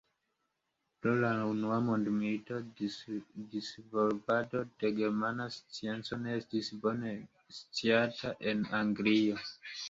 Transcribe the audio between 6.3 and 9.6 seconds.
estis bone sciata en Anglio.